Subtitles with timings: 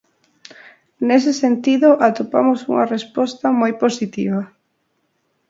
[1.07, 4.41] Nese sentido, atopamos unha resposta moi positiva.